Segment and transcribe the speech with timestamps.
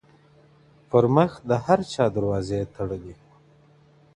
[0.89, 3.15] پــــر مـــخ د هــــر چــــا دروازې تـــــــړلـــــــي.